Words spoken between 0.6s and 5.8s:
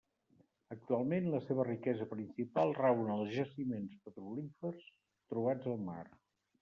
Actualment, la seva riquesa principal rau en els jaciments petrolífers trobats al